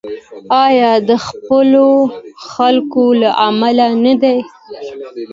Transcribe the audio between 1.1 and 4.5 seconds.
خپلو خلکو له امله نه دی؟